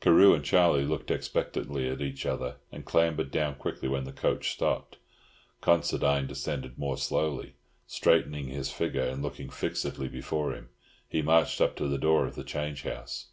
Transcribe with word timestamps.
Carew 0.00 0.32
and 0.32 0.42
Charlie 0.42 0.86
looked 0.86 1.10
expectantly 1.10 1.86
at 1.90 2.00
each 2.00 2.24
other, 2.24 2.56
and 2.72 2.86
clambered 2.86 3.30
down 3.30 3.56
quickly 3.56 3.86
when 3.86 4.04
the 4.04 4.12
coach 4.14 4.50
stopped. 4.50 4.96
Considine 5.60 6.26
descended 6.26 6.78
more 6.78 6.96
slowly; 6.96 7.56
straightening 7.86 8.48
his 8.48 8.72
figure 8.72 9.02
and 9.02 9.22
looking 9.22 9.50
fixedly 9.50 10.08
before 10.08 10.54
him, 10.54 10.70
he 11.06 11.20
marched 11.20 11.60
up 11.60 11.76
to 11.76 11.86
the 11.86 11.98
door 11.98 12.24
of 12.26 12.34
the 12.34 12.44
change 12.44 12.84
house. 12.84 13.26